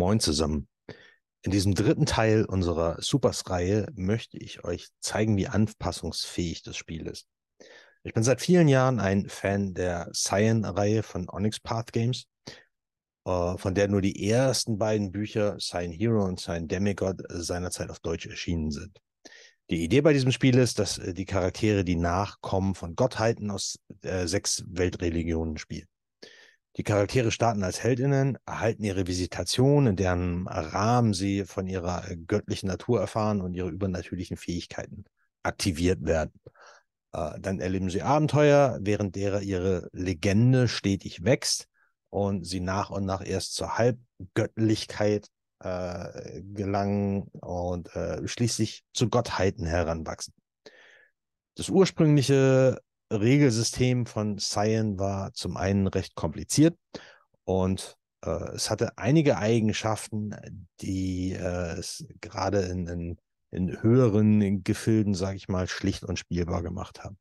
[0.00, 0.66] Moin zusammen.
[1.42, 7.26] In diesem dritten Teil unserer Supers-Reihe möchte ich euch zeigen, wie anpassungsfähig das Spiel ist.
[8.02, 12.24] Ich bin seit vielen Jahren ein Fan der Cyan-Reihe von Onyx Path Games,
[13.26, 18.00] äh, von der nur die ersten beiden Bücher, Cyan Hero und Cyan Demigod, seinerzeit auf
[18.00, 18.98] Deutsch erschienen sind.
[19.68, 23.78] Die Idee bei diesem Spiel ist, dass äh, die Charaktere die Nachkommen von Gottheiten aus
[24.00, 25.88] äh, sechs Weltreligionen spielen.
[26.80, 32.16] Die Charaktere starten als Heldinnen, erhalten ihre Visitation, in deren Rahmen sie von ihrer äh,
[32.16, 35.04] göttlichen Natur erfahren und ihre übernatürlichen Fähigkeiten
[35.42, 36.32] aktiviert werden.
[37.12, 41.68] Äh, dann erleben sie Abenteuer, während derer ihre Legende stetig wächst
[42.08, 45.28] und sie nach und nach erst zur Halbgöttlichkeit
[45.62, 50.32] äh, gelangen und äh, schließlich zu Gottheiten heranwachsen.
[51.56, 56.76] Das ursprüngliche Regelsystem von Cyan war zum einen recht kompliziert
[57.44, 60.34] und äh, es hatte einige Eigenschaften,
[60.80, 63.18] die äh, es gerade in, in,
[63.50, 67.18] in höheren Gefilden, sage ich mal, schlicht und spielbar gemacht haben.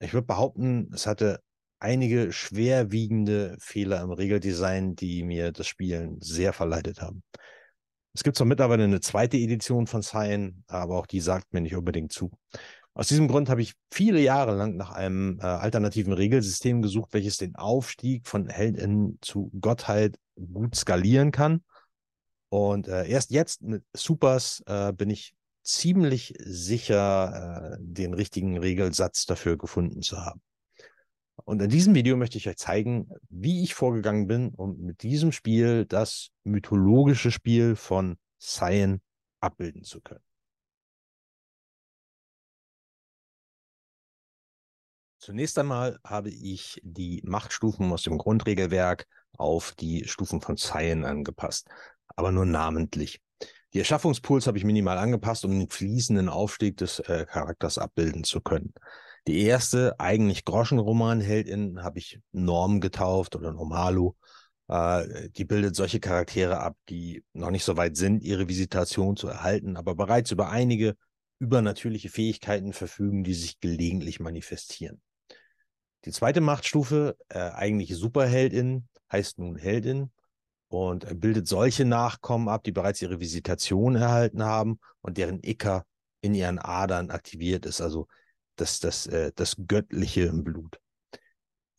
[0.00, 1.40] Ich würde behaupten, es hatte
[1.80, 7.22] einige schwerwiegende Fehler im Regeldesign, die mir das Spielen sehr verleitet haben.
[8.14, 11.76] Es gibt zwar mittlerweile eine zweite Edition von Cyan, aber auch die sagt mir nicht
[11.76, 12.32] unbedingt zu.
[12.98, 17.36] Aus diesem Grund habe ich viele Jahre lang nach einem äh, alternativen Regelsystem gesucht, welches
[17.36, 21.62] den Aufstieg von Heldin zu Gottheit gut skalieren kann.
[22.48, 29.26] Und äh, erst jetzt mit Supers äh, bin ich ziemlich sicher, äh, den richtigen Regelsatz
[29.26, 30.42] dafür gefunden zu haben.
[31.44, 35.30] Und in diesem Video möchte ich euch zeigen, wie ich vorgegangen bin, um mit diesem
[35.30, 39.00] Spiel das mythologische Spiel von Cyan
[39.38, 40.27] abbilden zu können.
[45.28, 49.06] Zunächst einmal habe ich die Machtstufen aus dem Grundregelwerk
[49.36, 51.68] auf die Stufen von Cyan angepasst,
[52.16, 53.20] aber nur namentlich.
[53.74, 58.40] Die Erschaffungspools habe ich minimal angepasst, um den fließenden Aufstieg des äh, Charakters abbilden zu
[58.40, 58.72] können.
[59.26, 64.14] Die erste, eigentlich Groschenroman-Heldin, habe ich Norm getauft oder Normalu.
[64.68, 69.28] Äh, die bildet solche Charaktere ab, die noch nicht so weit sind, ihre Visitation zu
[69.28, 70.96] erhalten, aber bereits über einige
[71.38, 75.02] übernatürliche Fähigkeiten verfügen, die sich gelegentlich manifestieren.
[76.04, 80.10] Die zweite Machtstufe, äh, eigentlich Superheldin, heißt nun Heldin
[80.68, 85.84] und bildet solche Nachkommen ab, die bereits ihre Visitation erhalten haben und deren Icker
[86.20, 88.06] in ihren Adern aktiviert ist, also
[88.56, 90.78] das, das, äh, das Göttliche im Blut.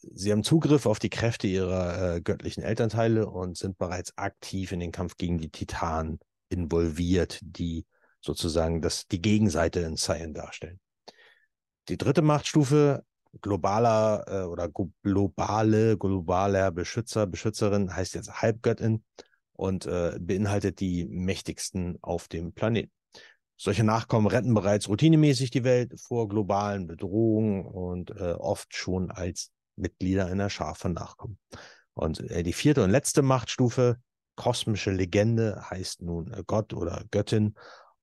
[0.02, 4.80] Sie haben Zugriff auf die Kräfte ihrer äh, göttlichen Elternteile und sind bereits aktiv in
[4.80, 7.86] den Kampf gegen die Titanen involviert, die
[8.22, 10.80] sozusagen das, die Gegenseite in Cyan darstellen.
[11.90, 13.04] Die dritte Machtstufe
[13.42, 14.70] globaler äh, oder
[15.04, 19.04] globale, globaler Beschützer, Beschützerin heißt jetzt Halbgöttin
[19.54, 22.92] und äh, beinhaltet die mächtigsten auf dem Planeten.
[23.58, 29.52] Solche Nachkommen retten bereits routinemäßig die Welt vor globalen Bedrohungen und äh, oft schon als
[29.76, 31.38] Mitglieder einer Schar von Nachkommen.
[31.94, 33.98] Und äh, die vierte und letzte Machtstufe,
[34.36, 37.56] kosmische Legende, heißt nun äh, Gott oder Göttin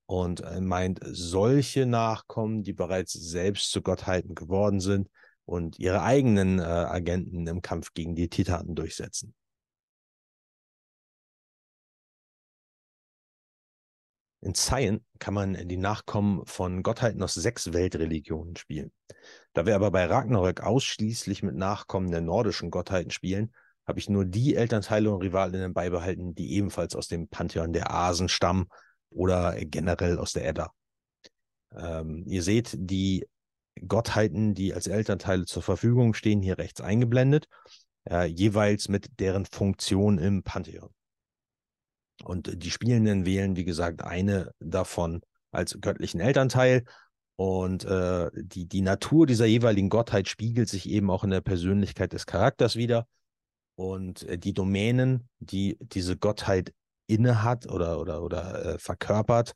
[0.07, 5.09] und äh, meint solche Nachkommen, die bereits selbst zu Gottheiten geworden sind
[5.45, 9.35] und ihre eigenen äh, Agenten im Kampf gegen die Titanen durchsetzen.
[14.43, 18.93] In Cyan kann man die Nachkommen von Gottheiten aus sechs Weltreligionen spielen.
[19.55, 23.53] Da wir aber bei Ragnarök ausschließlich mit Nachkommen der nordischen Gottheiten spielen,
[23.89, 28.29] habe ich nur die Elternteile und Rivalinnen beibehalten, die ebenfalls aus dem Pantheon der Asen
[28.29, 28.69] stammen
[29.11, 30.73] oder generell aus der Edda.
[31.75, 33.27] Ähm, ihr seht die
[33.87, 37.47] Gottheiten, die als Elternteile zur Verfügung stehen, hier rechts eingeblendet,
[38.09, 40.91] äh, jeweils mit deren Funktion im Pantheon.
[42.25, 45.21] Und die Spielenden wählen, wie gesagt, eine davon
[45.51, 46.85] als göttlichen Elternteil.
[47.37, 52.15] Und äh, die, die Natur dieser jeweiligen Gottheit spiegelt sich eben auch in der Persönlichkeit
[52.15, 53.07] des Charakters wieder.
[53.75, 56.73] Und äh, die Domänen, die diese Gottheit
[57.07, 59.55] innehat oder, oder, oder äh, verkörpert,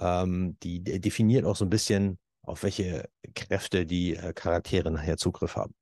[0.00, 5.56] ähm, die, definiert auch so ein bisschen, auf welche Kräfte die äh, Charaktere nachher Zugriff
[5.56, 5.74] haben.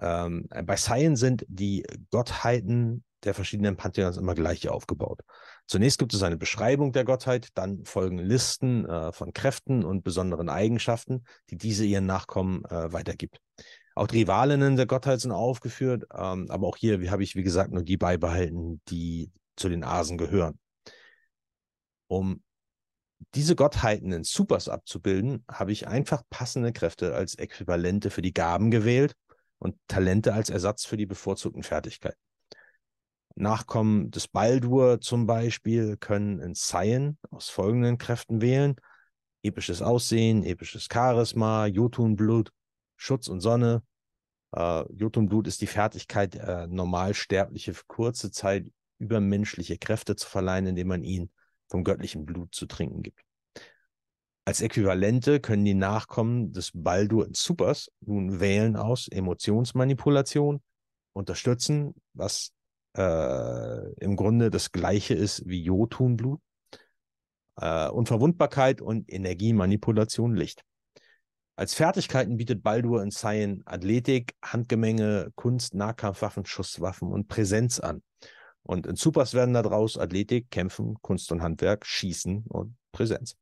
[0.00, 5.20] Ähm, bei Cyan sind die Gottheiten der verschiedenen Pantheons immer gleich aufgebaut.
[5.66, 10.48] Zunächst gibt es eine Beschreibung der Gottheit, dann folgen Listen äh, von Kräften und besonderen
[10.48, 13.38] Eigenschaften, die diese ihren Nachkommen äh, weitergibt.
[13.94, 17.72] Auch die Rivalinnen der Gottheit sind aufgeführt, ähm, aber auch hier habe ich, wie gesagt,
[17.72, 20.58] nur die beibehalten, die zu den Asen gehören.
[22.06, 22.42] Um
[23.34, 28.70] diese Gottheiten in Supers abzubilden, habe ich einfach passende Kräfte als Äquivalente für die Gaben
[28.70, 29.14] gewählt
[29.58, 32.18] und Talente als Ersatz für die bevorzugten Fertigkeiten.
[33.36, 38.76] Nachkommen des Baldur zum Beispiel können in Saiyan aus folgenden Kräften wählen.
[39.42, 42.52] Episches Aussehen, episches Charisma, Jotunblut,
[42.96, 43.82] Schutz und Sonne.
[44.52, 48.66] Äh, Jotunblut ist die Fertigkeit, äh, Normalsterbliche für kurze Zeit
[48.98, 51.30] übermenschliche Kräfte zu verleihen, indem man ihnen
[51.68, 53.20] vom göttlichen Blut zu trinken gibt.
[54.46, 60.62] Als Äquivalente können die Nachkommen des Baldur in Supers nun wählen aus Emotionsmanipulation,
[61.14, 62.52] unterstützen, was
[62.96, 66.40] äh, im Grunde das gleiche ist wie Jotunblut.
[67.56, 70.62] Äh, Unverwundbarkeit und Energiemanipulation Licht.
[71.56, 78.02] Als Fertigkeiten bietet Baldur in Saiyan Athletik, Handgemenge, Kunst, Nahkampfwaffen, Schusswaffen und Präsenz an.
[78.64, 83.36] Und in Supers werden daraus Athletik, Kämpfen, Kunst und Handwerk, Schießen und Präsenz.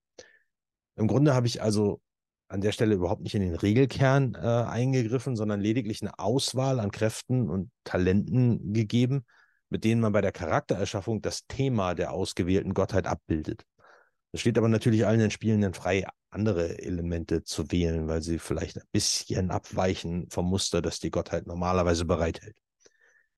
[0.97, 2.01] Im Grunde habe ich also
[2.49, 6.91] an der Stelle überhaupt nicht in den Regelkern äh, eingegriffen, sondern lediglich eine Auswahl an
[6.91, 9.25] Kräften und Talenten gegeben,
[9.71, 13.65] mit denen man bei der Charaktererschaffung das Thema der ausgewählten Gottheit abbildet.
[14.33, 18.77] Es steht aber natürlich allen den Spielenden frei, andere Elemente zu wählen, weil sie vielleicht
[18.77, 22.57] ein bisschen abweichen vom Muster, das die Gottheit normalerweise bereithält.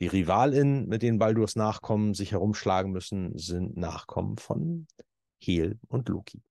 [0.04, 4.86] Die Rivalinnen, mit denen Baldurs Nachkommen sich herumschlagen müssen, sind Nachkommen von
[5.40, 6.42] Hel und Loki.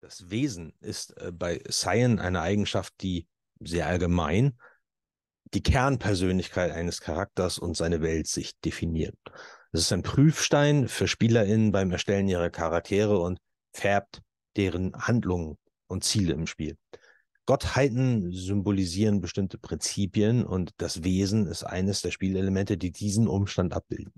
[0.00, 3.26] Das Wesen ist äh, bei Cyan eine Eigenschaft, die
[3.58, 4.56] sehr allgemein
[5.52, 9.18] die Kernpersönlichkeit eines Charakters und seine Weltsicht definiert.
[9.72, 13.40] Es ist ein Prüfstein für SpielerInnen beim Erstellen ihrer Charaktere und
[13.72, 14.22] färbt
[14.56, 16.78] deren Handlungen und Ziele im Spiel.
[17.48, 24.12] Gottheiten symbolisieren bestimmte Prinzipien und das Wesen ist eines der Spielelemente, die diesen Umstand abbilden.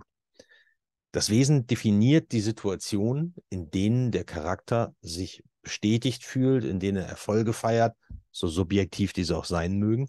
[1.13, 7.07] Das Wesen definiert die Situation, in denen der Charakter sich bestätigt fühlt, in denen er
[7.07, 7.97] Erfolge feiert,
[8.33, 10.09] so subjektiv diese auch sein mögen,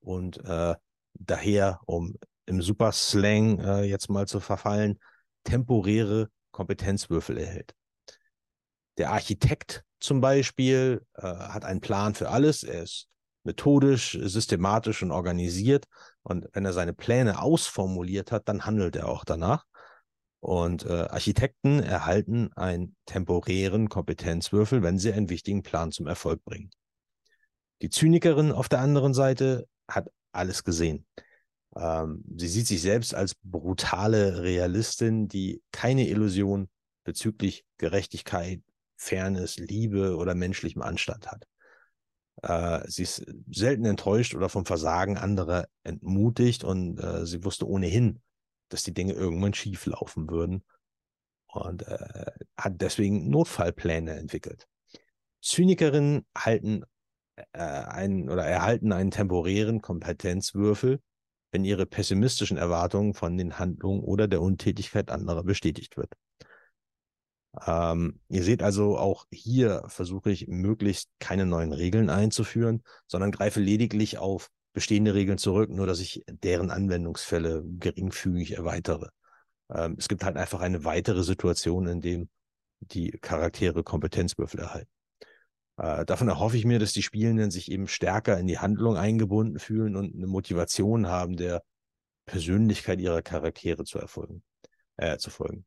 [0.00, 0.74] und äh,
[1.12, 2.14] daher, um
[2.46, 4.98] im Superslang äh, jetzt mal zu verfallen,
[5.44, 7.74] temporäre Kompetenzwürfel erhält.
[8.96, 12.62] Der Architekt zum Beispiel äh, hat einen Plan für alles.
[12.62, 13.08] Er ist
[13.44, 15.86] methodisch, systematisch und organisiert.
[16.22, 19.64] Und wenn er seine Pläne ausformuliert hat, dann handelt er auch danach.
[20.40, 26.70] Und äh, Architekten erhalten einen temporären Kompetenzwürfel, wenn sie einen wichtigen Plan zum Erfolg bringen.
[27.80, 31.06] Die Zynikerin auf der anderen Seite hat alles gesehen.
[31.76, 36.68] Ähm, sie sieht sich selbst als brutale Realistin, die keine Illusion
[37.04, 38.62] bezüglich Gerechtigkeit,
[39.02, 41.46] Fairness, Liebe oder menschlichem Anstand hat.
[42.42, 48.20] Äh, sie ist selten enttäuscht oder vom Versagen anderer entmutigt und äh, sie wusste ohnehin,
[48.68, 50.64] dass die Dinge irgendwann schief laufen würden
[51.46, 52.26] und äh,
[52.56, 54.66] hat deswegen Notfallpläne entwickelt.
[55.42, 56.84] Zynikerinnen halten
[57.52, 61.00] äh, einen oder erhalten einen temporären Kompetenzwürfel,
[61.50, 66.14] wenn ihre pessimistischen Erwartungen von den Handlungen oder der Untätigkeit anderer bestätigt wird.
[67.66, 73.60] Ähm, ihr seht also, auch hier versuche ich möglichst keine neuen Regeln einzuführen, sondern greife
[73.60, 79.10] lediglich auf bestehende Regeln zurück, nur dass ich deren Anwendungsfälle geringfügig erweitere.
[79.70, 82.28] Ähm, es gibt halt einfach eine weitere Situation, in dem
[82.80, 84.90] die Charaktere Kompetenzwürfel erhalten.
[85.76, 89.58] Äh, davon erhoffe ich mir, dass die Spielenden sich eben stärker in die Handlung eingebunden
[89.58, 91.62] fühlen und eine Motivation haben, der
[92.26, 94.42] Persönlichkeit ihrer Charaktere zu erfolgen,
[94.96, 95.64] äh, zu folgen.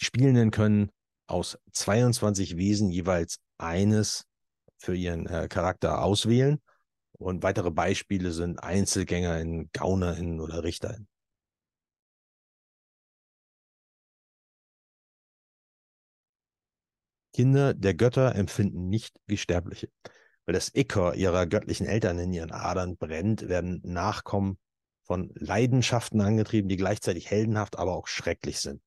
[0.00, 0.90] Die Spielenden können
[1.26, 4.26] aus 22 Wesen jeweils eines
[4.78, 6.60] für ihren äh, Charakter auswählen
[7.12, 11.08] und weitere Beispiele sind Einzelgänger in GaunerInnen oder RichterInnen.
[17.32, 19.90] Kinder der Götter empfinden nicht wie Sterbliche.
[20.46, 24.58] Weil das Icker ihrer göttlichen Eltern in ihren Adern brennt, werden Nachkommen
[25.02, 28.80] von Leidenschaften angetrieben, die gleichzeitig heldenhaft, aber auch schrecklich sind.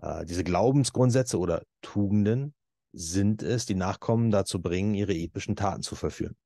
[0.00, 2.54] Äh, diese Glaubensgrundsätze oder Tugenden
[2.92, 6.36] sind es, die Nachkommen dazu bringen, ihre epischen Taten zu verführen.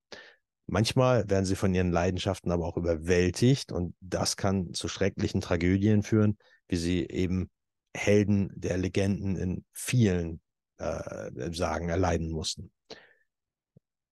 [0.66, 6.02] Manchmal werden sie von ihren Leidenschaften aber auch überwältigt und das kann zu schrecklichen Tragödien
[6.02, 7.50] führen, wie sie eben
[7.94, 10.40] Helden der Legenden in vielen
[10.78, 12.72] äh, Sagen erleiden mussten.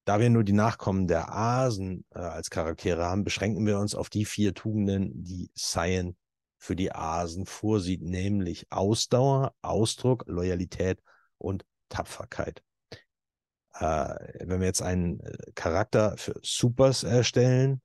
[0.05, 4.11] Da wir nur die Nachkommen der Asen äh, als Charaktere haben, beschränken wir uns auf
[4.11, 6.17] die vier Tugenden, die Cyan
[6.62, 11.02] für die Asen vorsieht, nämlich Ausdauer, Ausdruck, Loyalität
[11.38, 12.62] und Tapferkeit.
[13.75, 14.14] Äh,
[14.47, 17.83] wenn wir jetzt einen äh, Charakter für Supers erstellen,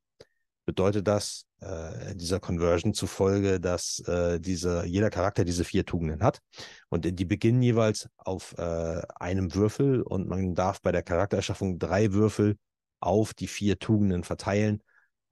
[0.66, 6.42] bedeutet das äh, dieser Conversion zufolge, dass äh, diese, jeder Charakter diese vier Tugenden hat.
[6.90, 12.14] Und die beginnen jeweils auf äh, einem Würfel und man darf bei der Charaktererschaffung drei
[12.14, 12.60] Würfel
[13.00, 14.84] auf die vier Tugenden verteilen.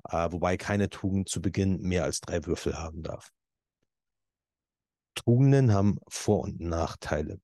[0.09, 3.31] Äh, wobei keine Tugend zu Beginn mehr als drei Würfel haben darf.
[5.15, 7.39] Tugenden haben Vor- und Nachteile.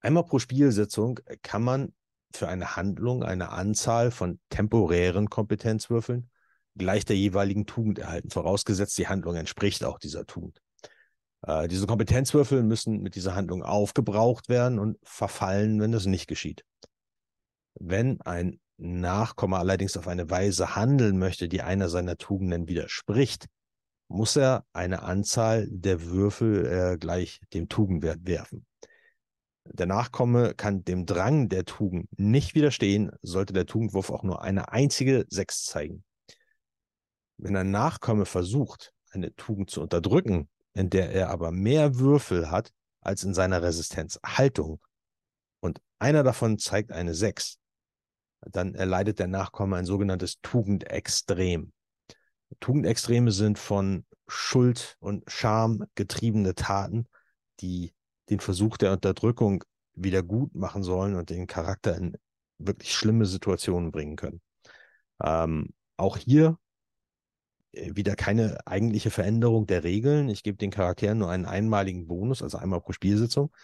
[0.00, 1.94] Einmal pro Spielsitzung kann man
[2.32, 6.30] für eine Handlung eine Anzahl von temporären Kompetenzwürfeln
[6.76, 10.60] gleich der jeweiligen Tugend erhalten, vorausgesetzt die Handlung entspricht auch dieser Tugend.
[11.42, 16.64] Äh, diese Kompetenzwürfel müssen mit dieser Handlung aufgebraucht werden und verfallen, wenn das nicht geschieht.
[17.74, 23.46] Wenn ein Nachkomme allerdings auf eine Weise handeln möchte, die einer seiner Tugenden widerspricht,
[24.08, 28.66] muss er eine Anzahl der Würfel äh, gleich dem Tugendwert werfen.
[29.64, 34.70] Der Nachkomme kann dem Drang der Tugend nicht widerstehen, sollte der Tugendwurf auch nur eine
[34.70, 36.04] einzige Sechs zeigen.
[37.38, 42.72] Wenn ein Nachkomme versucht, eine Tugend zu unterdrücken, in der er aber mehr Würfel hat
[43.00, 44.80] als in seiner Resistenzhaltung,
[45.60, 47.58] und einer davon zeigt eine 6,
[48.50, 51.72] dann erleidet der Nachkomme ein sogenanntes Tugendextrem.
[52.60, 57.06] Tugendextreme sind von Schuld und Scham getriebene Taten,
[57.60, 57.92] die
[58.30, 62.16] den Versuch der Unterdrückung wieder gut machen sollen und den Charakter in
[62.58, 64.40] wirklich schlimme Situationen bringen können.
[65.22, 66.58] Ähm, auch hier
[67.72, 70.28] äh, wieder keine eigentliche Veränderung der Regeln.
[70.28, 73.54] Ich gebe den Charakteren nur einen einmaligen Bonus, also einmal pro Spielsitzung,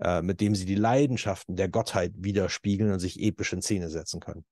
[0.00, 4.20] äh, mit dem sie die Leidenschaften der Gottheit widerspiegeln und sich episch in Szene setzen
[4.20, 4.44] können.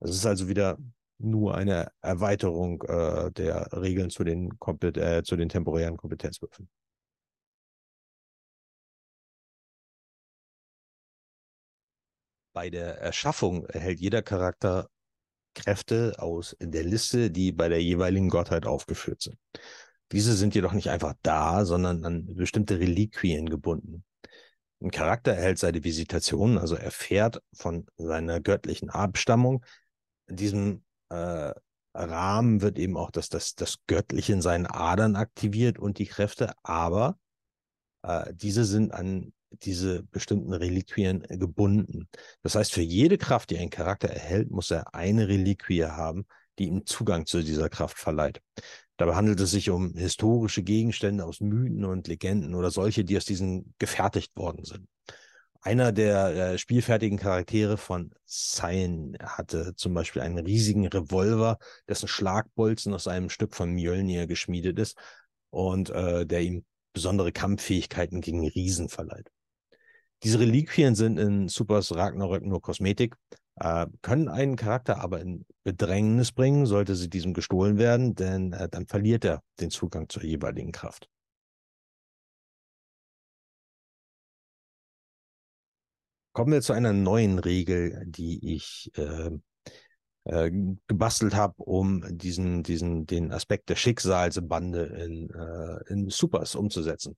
[0.00, 0.78] Das ist also wieder
[1.18, 4.50] nur eine Erweiterung äh, der Regeln zu den,
[4.96, 6.68] äh, zu den temporären Kompetenzwürfen.
[12.52, 14.88] Bei der Erschaffung erhält jeder Charakter
[15.54, 19.38] Kräfte aus der Liste, die bei der jeweiligen Gottheit aufgeführt sind.
[20.12, 24.04] Diese sind jedoch nicht einfach da, sondern an bestimmte Reliquien gebunden.
[24.82, 29.64] Ein Charakter erhält seine Visitation, also erfährt von seiner göttlichen Abstammung.
[30.26, 31.52] In diesem äh,
[31.94, 36.54] Rahmen wird eben auch das, das, das Göttliche in seinen Adern aktiviert und die Kräfte,
[36.62, 37.18] aber
[38.02, 42.08] äh, diese sind an diese bestimmten Reliquien gebunden.
[42.42, 46.26] Das heißt, für jede Kraft, die ein Charakter erhält, muss er eine Reliquie haben,
[46.60, 48.40] die ihm Zugang zu dieser Kraft verleiht.
[48.98, 53.24] Dabei handelt es sich um historische Gegenstände aus Mythen und Legenden oder solche, die aus
[53.24, 54.86] diesen gefertigt worden sind.
[55.62, 62.94] Einer der äh, spielfertigen Charaktere von Cyan hatte zum Beispiel einen riesigen Revolver, dessen Schlagbolzen
[62.94, 64.98] aus einem Stück von Mjölnir geschmiedet ist
[65.50, 69.30] und äh, der ihm besondere Kampffähigkeiten gegen Riesen verleiht.
[70.22, 73.16] Diese Reliquien sind in Supers Ragnarök nur Kosmetik,
[73.56, 78.68] äh, können einen Charakter aber in Bedrängnis bringen, sollte sie diesem gestohlen werden, denn äh,
[78.68, 81.08] dann verliert er den Zugang zur jeweiligen Kraft.
[86.32, 89.30] Kommen wir zu einer neuen Regel, die ich äh,
[90.24, 90.50] äh,
[90.86, 97.16] gebastelt habe, um diesen, diesen, den Aspekt der Schicksalsbande in, äh, in Supers umzusetzen.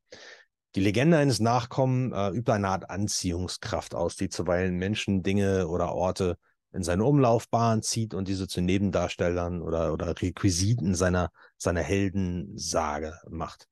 [0.75, 5.93] Die Legende eines Nachkommen äh, übt eine Art Anziehungskraft aus, die zuweilen Menschen, Dinge oder
[5.95, 6.39] Orte
[6.73, 13.69] in seine Umlaufbahn zieht und diese zu Nebendarstellern oder, oder Requisiten seiner, seiner Heldensage macht.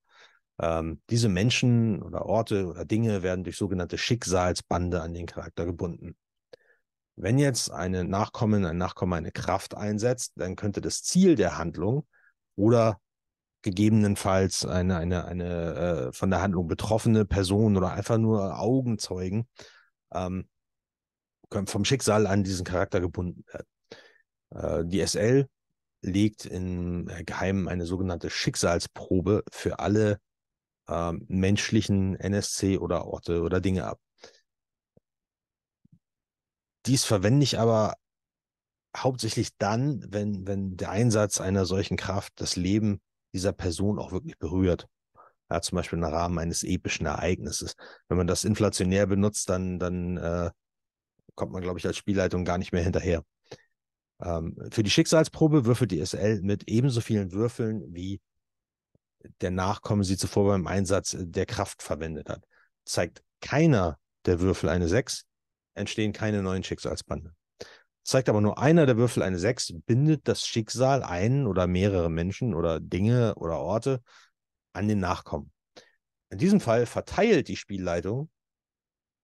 [0.61, 6.16] Ähm, diese Menschen oder Orte oder Dinge werden durch sogenannte Schicksalsbande an den Charakter gebunden.
[7.16, 12.07] Wenn jetzt eine Nachkommen, ein Nachkommen eine Kraft einsetzt, dann könnte das Ziel der Handlung
[12.57, 13.00] oder
[13.62, 19.49] gegebenenfalls eine, eine, eine äh, von der Handlung betroffene Person oder einfach nur Augenzeugen
[20.12, 20.49] ähm,
[21.67, 23.67] vom Schicksal an diesen Charakter gebunden werden.
[24.50, 25.49] Äh, die SL
[26.02, 30.21] legt im Geheimen eine sogenannte Schicksalsprobe für alle
[30.88, 34.00] äh, menschlichen NSC oder Orte oder Dinge ab.
[36.87, 37.95] Dies verwende ich aber
[38.97, 43.00] hauptsächlich dann, wenn, wenn der Einsatz einer solchen Kraft das Leben
[43.33, 44.87] dieser Person auch wirklich berührt.
[45.51, 47.75] Ja, zum Beispiel im Rahmen eines epischen Ereignisses.
[48.09, 50.51] Wenn man das inflationär benutzt, dann, dann äh,
[51.35, 53.25] kommt man, glaube ich, als Spielleitung gar nicht mehr hinterher.
[54.21, 58.21] Ähm, für die Schicksalsprobe würfelt die SL mit ebenso vielen Würfeln, wie
[59.41, 62.45] der Nachkommen sie zuvor beim Einsatz der Kraft verwendet hat.
[62.85, 65.25] Zeigt keiner der Würfel eine 6,
[65.75, 67.35] entstehen keine neuen Schicksalsbande.
[68.11, 72.55] Zeigt aber nur einer der Würfel eine 6, bindet das Schicksal einen oder mehrere Menschen
[72.55, 74.02] oder Dinge oder Orte
[74.73, 75.52] an den Nachkommen.
[76.29, 78.29] In diesem Fall verteilt die Spielleitung,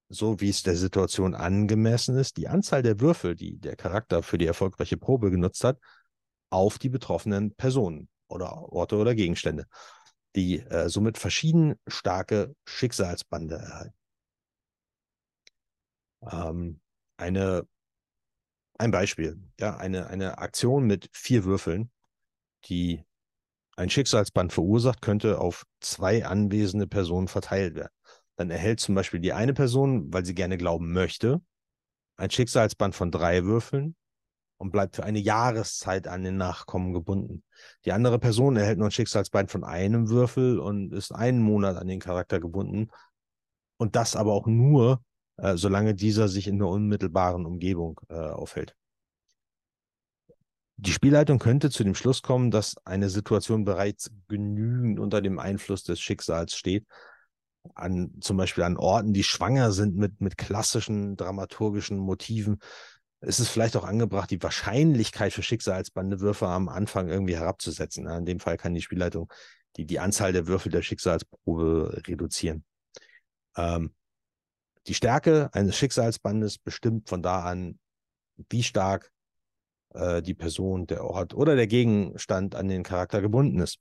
[0.08, 4.38] so wie es der Situation angemessen ist, die Anzahl der Würfel, die der Charakter für
[4.38, 5.80] die erfolgreiche Probe genutzt hat,
[6.50, 9.66] auf die betroffenen Personen oder Orte oder Gegenstände,
[10.36, 13.96] die äh, somit verschieden starke Schicksalsbande erhalten.
[16.30, 16.80] Ähm,
[17.16, 17.66] eine
[18.78, 21.90] ein Beispiel, ja, eine, eine Aktion mit vier Würfeln,
[22.66, 23.04] die
[23.76, 27.92] ein Schicksalsband verursacht, könnte auf zwei anwesende Personen verteilt werden.
[28.36, 31.40] Dann erhält zum Beispiel die eine Person, weil sie gerne glauben möchte,
[32.16, 33.96] ein Schicksalsband von drei Würfeln
[34.58, 37.44] und bleibt für eine Jahreszeit an den Nachkommen gebunden.
[37.84, 41.88] Die andere Person erhält nur ein Schicksalsband von einem Würfel und ist einen Monat an
[41.88, 42.90] den Charakter gebunden.
[43.76, 45.02] Und das aber auch nur,
[45.36, 48.74] äh, solange dieser sich in der unmittelbaren Umgebung äh, aufhält.
[50.78, 55.84] Die Spielleitung könnte zu dem Schluss kommen, dass eine Situation bereits genügend unter dem Einfluss
[55.84, 56.86] des Schicksals steht,
[57.74, 62.60] an zum Beispiel an Orten, die schwanger sind mit, mit klassischen dramaturgischen Motiven,
[63.20, 68.06] ist es vielleicht auch angebracht, die Wahrscheinlichkeit für Schicksalsbandewürfe am Anfang irgendwie herabzusetzen.
[68.06, 69.32] In dem Fall kann die Spielleitung
[69.76, 72.64] die, die Anzahl der Würfel der Schicksalsprobe reduzieren.
[73.56, 73.94] Ähm,
[74.86, 77.78] die Stärke eines Schicksalsbandes bestimmt von da an,
[78.50, 79.10] wie stark
[79.94, 83.78] äh, die Person, der Ort oder der Gegenstand an den Charakter gebunden ist.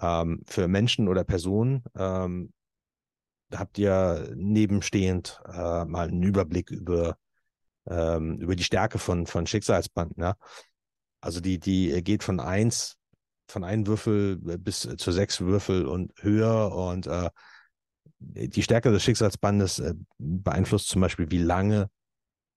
[0.00, 2.52] Ähm, für Menschen oder Personen ähm,
[3.52, 7.16] habt ihr nebenstehend äh, mal einen Überblick über,
[7.86, 10.22] ähm, über die Stärke von, von Schicksalsbanden.
[10.22, 10.36] Ja?
[11.20, 12.96] Also die, die geht von eins,
[13.46, 17.28] von einem Würfel bis zu sechs Würfel und höher und äh,
[18.34, 21.90] die Stärke des Schicksalsbandes äh, beeinflusst zum Beispiel, wie lange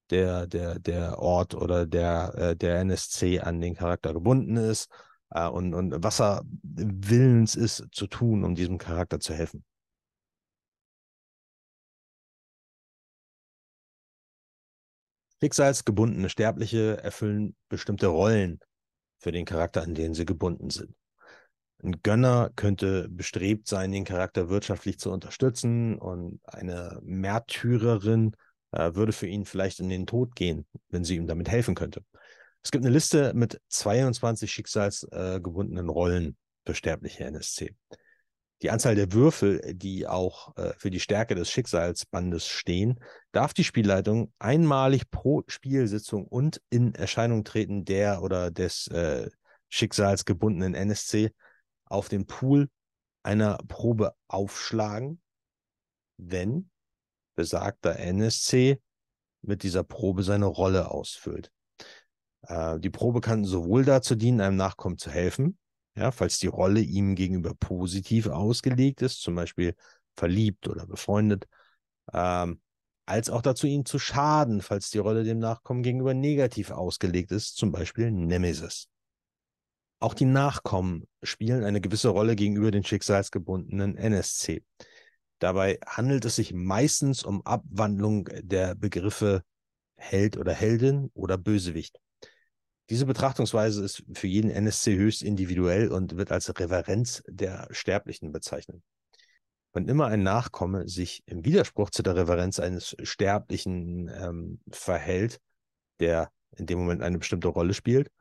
[0.10, 4.90] der, der, der Ort oder der, äh, der NSC an den Charakter gebunden ist
[5.32, 9.64] äh, und, und was er willens ist zu tun, um diesem Charakter zu helfen.
[15.42, 18.60] Schicksalsgebundene Sterbliche erfüllen bestimmte Rollen
[19.20, 20.96] für den Charakter, an denen sie gebunden sind.
[21.86, 28.36] Ein Gönner könnte bestrebt sein, den Charakter wirtschaftlich zu unterstützen und eine Märtyrerin
[28.72, 32.04] äh, würde für ihn vielleicht in den Tod gehen, wenn sie ihm damit helfen könnte.
[32.64, 37.76] Es gibt eine Liste mit 22 schicksalsgebundenen Rollen für sterbliche NSC.
[38.64, 43.00] Die Anzahl der Würfel, die auch äh, für die Stärke des Schicksalsbandes stehen,
[43.32, 49.30] darf die Spielleitung einmalig pro Spielsitzung und in Erscheinung treten der oder des äh,
[49.70, 51.32] schicksalsgebundenen NSC
[51.86, 52.70] auf den Pool
[53.24, 55.22] einer Probe aufschlagen,
[56.18, 56.70] wenn
[57.36, 58.80] besagter NSC
[59.42, 61.52] mit dieser Probe seine Rolle ausfüllt.
[62.44, 65.58] Äh, die Probe kann sowohl dazu dienen, einem Nachkommen zu helfen,
[65.96, 69.76] ja, falls die Rolle ihm gegenüber positiv ausgelegt ist, zum Beispiel
[70.16, 71.48] verliebt oder befreundet,
[72.14, 72.62] ähm,
[73.06, 77.56] als auch dazu, ihn zu schaden, falls die Rolle dem Nachkommen gegenüber negativ ausgelegt ist,
[77.56, 78.90] zum Beispiel Nemesis.
[80.06, 84.64] Auch die Nachkommen spielen eine gewisse Rolle gegenüber den schicksalsgebundenen NSC.
[85.40, 89.42] Dabei handelt es sich meistens um Abwandlung der Begriffe
[89.96, 91.98] Held oder Heldin oder Bösewicht.
[92.92, 98.84] Diese Betrachtungsweise ist für jeden NSC höchst individuell und wird als Reverenz der Sterblichen bezeichnet.
[99.74, 105.40] Wenn immer ein Nachkomme sich im Widerspruch zu der Reverenz eines Sterblichen ähm, verhält,
[106.00, 108.12] der in dem Moment eine bestimmte Rolle spielt,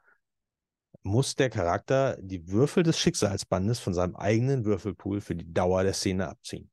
[1.05, 5.93] muss der Charakter die Würfel des Schicksalsbandes von seinem eigenen Würfelpool für die Dauer der
[5.93, 6.71] Szene abziehen.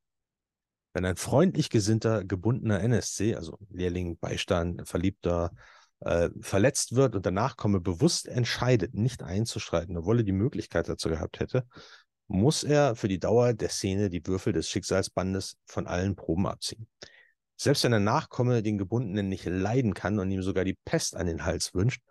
[0.94, 5.52] Wenn ein freundlich gesinnter, gebundener NSC, also Lehrling, Beistand, Verliebter,
[6.00, 11.08] äh, verletzt wird und der Nachkomme bewusst entscheidet, nicht einzuschreiten, obwohl er die Möglichkeit dazu
[11.08, 11.66] gehabt hätte,
[12.26, 16.88] muss er für die Dauer der Szene die Würfel des Schicksalsbandes von allen Proben abziehen.
[17.56, 21.26] Selbst wenn der Nachkomme den Gebundenen nicht leiden kann und ihm sogar die Pest an
[21.26, 22.02] den Hals wünscht,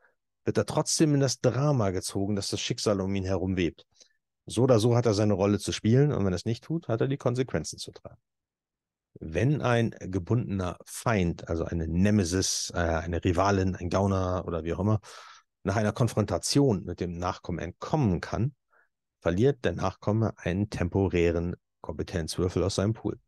[0.44, 3.86] wird er trotzdem in das Drama gezogen, das das Schicksal um ihn herum webt.
[4.46, 6.88] So oder so hat er seine Rolle zu spielen und wenn er es nicht tut,
[6.88, 8.20] hat er die Konsequenzen zu tragen.
[9.20, 14.80] Wenn ein gebundener Feind, also eine Nemesis, äh, eine Rivalin, ein Gauner oder wie auch
[14.80, 15.00] immer,
[15.64, 18.56] nach einer Konfrontation mit dem Nachkommen entkommen kann,
[19.20, 23.20] verliert der Nachkomme einen temporären Kompetenzwürfel aus seinem Pool.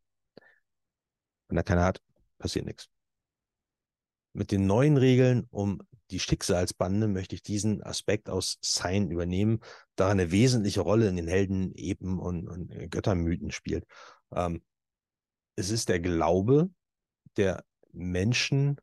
[1.48, 2.02] Wenn er keine hat,
[2.40, 2.90] passiert nichts.
[4.34, 5.80] Mit den neuen Regeln um
[6.14, 9.60] die Schicksalsbande möchte ich diesen Aspekt aus Sein übernehmen,
[9.96, 13.86] da eine wesentliche Rolle in den Helden, Epen und, und Göttermythen spielt.
[14.34, 14.62] Ähm,
[15.56, 16.70] es ist der Glaube
[17.36, 18.78] der Menschen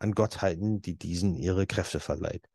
[0.00, 2.48] an Gottheiten, die diesen ihre Kräfte verleiht.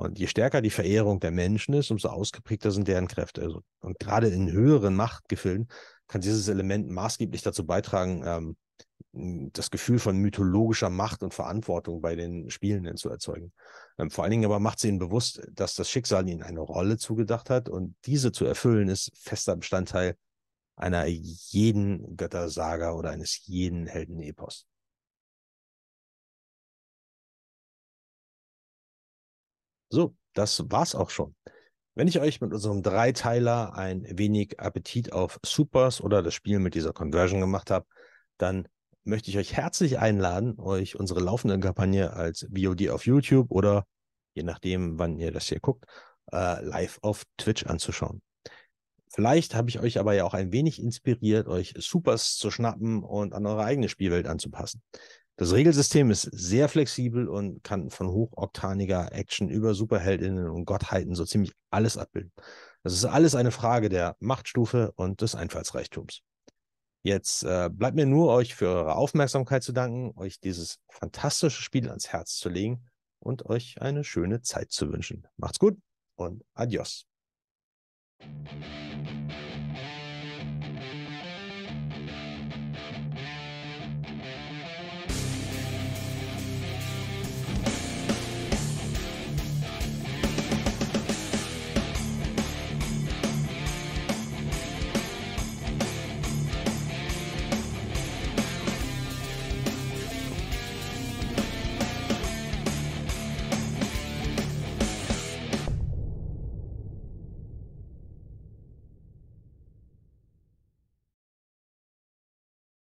[0.00, 3.42] Und je stärker die Verehrung der Menschen ist, umso ausgeprägter sind deren Kräfte.
[3.42, 5.68] Also, und gerade in höheren Machtgefilden
[6.08, 8.56] kann dieses Element maßgeblich dazu beitragen, ähm,
[9.52, 13.52] das Gefühl von mythologischer Macht und Verantwortung bei den Spielenden zu erzeugen.
[13.98, 16.96] Ähm, vor allen Dingen aber macht sie ihnen bewusst, dass das Schicksal ihnen eine Rolle
[16.96, 20.16] zugedacht hat und diese zu erfüllen ist fester Bestandteil
[20.76, 24.66] einer jeden Göttersaga oder eines jeden Heldenepos.
[29.90, 31.34] So, das war's auch schon.
[31.94, 36.74] Wenn ich euch mit unserem Dreiteiler ein wenig Appetit auf Supers oder das Spiel mit
[36.74, 37.86] dieser Conversion gemacht habe,
[38.38, 38.68] dann
[39.02, 43.84] möchte ich euch herzlich einladen, euch unsere laufende Kampagne als VOD auf YouTube oder
[44.34, 45.84] je nachdem, wann ihr das hier guckt,
[46.32, 48.22] äh, live auf Twitch anzuschauen.
[49.12, 53.34] Vielleicht habe ich euch aber ja auch ein wenig inspiriert, euch Supers zu schnappen und
[53.34, 54.82] an eure eigene Spielwelt anzupassen.
[55.40, 61.24] Das Regelsystem ist sehr flexibel und kann von hochoktaniger Action über Superheldinnen und Gottheiten so
[61.24, 62.30] ziemlich alles abbilden.
[62.82, 66.20] Das ist alles eine Frage der Machtstufe und des Einfallsreichtums.
[67.02, 71.88] Jetzt äh, bleibt mir nur, euch für eure Aufmerksamkeit zu danken, euch dieses fantastische Spiel
[71.88, 72.84] ans Herz zu legen
[73.18, 75.26] und euch eine schöne Zeit zu wünschen.
[75.38, 75.78] Macht's gut
[76.16, 77.06] und adios.